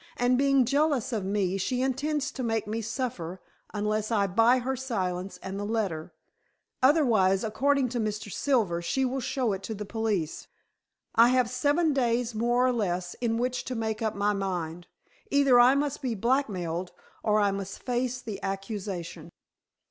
"And 0.17 0.35
being 0.35 0.65
jealous 0.65 1.13
of 1.13 1.23
me, 1.23 1.59
she 1.59 1.83
intends 1.83 2.31
to 2.31 2.41
make 2.41 2.65
me 2.65 2.81
suffer, 2.81 3.39
unless 3.71 4.09
I 4.11 4.25
buy 4.25 4.57
her 4.57 4.75
silence 4.75 5.37
and 5.43 5.59
the 5.59 5.63
letter. 5.63 6.11
Otherwise, 6.81 7.43
according 7.43 7.89
to 7.89 7.99
Mr. 7.99 8.31
Silver, 8.31 8.81
she 8.81 9.05
will 9.05 9.19
show 9.19 9.53
it 9.53 9.61
to 9.61 9.75
the 9.75 9.85
police. 9.85 10.47
I 11.13 11.29
have 11.29 11.51
seven 11.51 11.93
days, 11.93 12.33
more 12.33 12.65
or 12.65 12.73
less, 12.73 13.13
in 13.21 13.37
which 13.37 13.63
to 13.65 13.75
make 13.75 14.01
up 14.01 14.15
my 14.15 14.33
mind. 14.33 14.87
Either 15.29 15.59
I 15.59 15.75
must 15.75 16.01
be 16.01 16.15
blackmailed, 16.15 16.91
or 17.21 17.39
I 17.39 17.51
must 17.51 17.83
face 17.83 18.21
the 18.21 18.41
accusation." 18.41 19.29